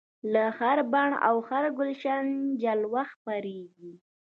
[0.33, 2.25] له هر بڼ او هر ګلشن
[2.63, 3.91] جلوه خپریږي